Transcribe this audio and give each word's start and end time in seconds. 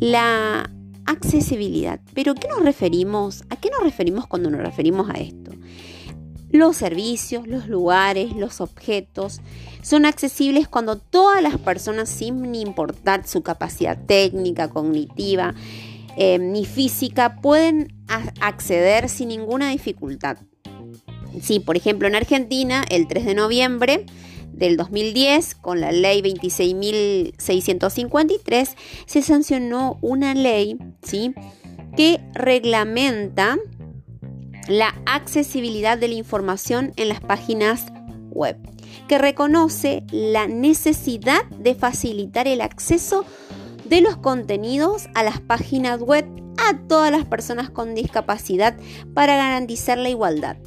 la 0.00 0.70
accesibilidad. 1.06 2.00
Pero 2.14 2.34
¿qué 2.34 2.48
nos 2.48 2.64
referimos? 2.64 3.44
¿A 3.50 3.56
qué 3.56 3.70
nos 3.70 3.82
referimos 3.82 4.26
cuando 4.26 4.50
nos 4.50 4.62
referimos 4.62 5.08
a 5.10 5.14
esto? 5.14 5.52
Los 6.50 6.76
servicios, 6.76 7.46
los 7.46 7.68
lugares, 7.68 8.34
los 8.34 8.60
objetos 8.60 9.40
son 9.82 10.04
accesibles 10.04 10.66
cuando 10.66 10.96
todas 10.96 11.42
las 11.42 11.58
personas, 11.58 12.08
sin 12.08 12.54
importar 12.54 13.26
su 13.26 13.42
capacidad 13.42 13.96
técnica, 14.04 14.68
cognitiva 14.68 15.54
eh, 16.16 16.38
ni 16.40 16.64
física, 16.64 17.36
pueden 17.40 17.94
acceder 18.40 19.08
sin 19.08 19.28
ninguna 19.28 19.70
dificultad. 19.70 20.38
Sí, 21.40 21.60
por 21.60 21.76
ejemplo, 21.76 22.08
en 22.08 22.16
Argentina, 22.16 22.84
el 22.90 23.06
3 23.06 23.26
de 23.26 23.34
noviembre 23.34 24.06
del 24.60 24.76
2010, 24.76 25.56
con 25.56 25.80
la 25.80 25.90
ley 25.90 26.22
26.653, 26.22 28.76
se 29.06 29.22
sancionó 29.22 29.98
una 30.02 30.34
ley 30.34 30.78
¿sí? 31.02 31.34
que 31.96 32.20
reglamenta 32.34 33.58
la 34.68 34.94
accesibilidad 35.06 35.98
de 35.98 36.06
la 36.08 36.14
información 36.14 36.92
en 36.96 37.08
las 37.08 37.20
páginas 37.20 37.86
web, 38.30 38.58
que 39.08 39.16
reconoce 39.18 40.04
la 40.12 40.46
necesidad 40.46 41.44
de 41.46 41.74
facilitar 41.74 42.46
el 42.46 42.60
acceso 42.60 43.24
de 43.86 44.02
los 44.02 44.18
contenidos 44.18 45.08
a 45.14 45.22
las 45.24 45.40
páginas 45.40 46.00
web 46.00 46.26
a 46.58 46.76
todas 46.86 47.10
las 47.10 47.24
personas 47.24 47.70
con 47.70 47.94
discapacidad 47.94 48.76
para 49.14 49.36
garantizar 49.36 49.96
la 49.96 50.10
igualdad 50.10 50.58